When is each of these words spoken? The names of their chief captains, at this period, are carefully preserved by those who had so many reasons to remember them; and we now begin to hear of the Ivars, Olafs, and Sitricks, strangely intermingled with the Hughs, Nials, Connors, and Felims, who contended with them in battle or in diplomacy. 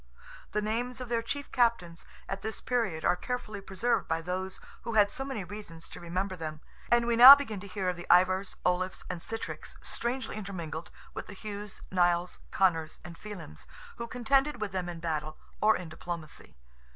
The 0.53 0.63
names 0.63 0.99
of 0.99 1.09
their 1.09 1.21
chief 1.21 1.51
captains, 1.51 2.07
at 2.27 2.41
this 2.41 2.59
period, 2.59 3.05
are 3.05 3.15
carefully 3.15 3.61
preserved 3.61 4.07
by 4.07 4.23
those 4.23 4.59
who 4.81 4.93
had 4.95 5.11
so 5.11 5.23
many 5.23 5.43
reasons 5.43 5.87
to 5.89 5.99
remember 5.99 6.35
them; 6.35 6.59
and 6.91 7.05
we 7.05 7.15
now 7.15 7.35
begin 7.35 7.59
to 7.59 7.67
hear 7.67 7.87
of 7.87 7.95
the 7.97 8.07
Ivars, 8.09 8.55
Olafs, 8.65 9.03
and 9.11 9.21
Sitricks, 9.21 9.77
strangely 9.83 10.37
intermingled 10.37 10.89
with 11.13 11.27
the 11.27 11.35
Hughs, 11.35 11.83
Nials, 11.91 12.39
Connors, 12.49 12.99
and 13.05 13.15
Felims, 13.15 13.67
who 13.97 14.07
contended 14.07 14.59
with 14.59 14.71
them 14.71 14.89
in 14.89 15.01
battle 15.01 15.37
or 15.61 15.75
in 15.77 15.87
diplomacy. 15.89 16.57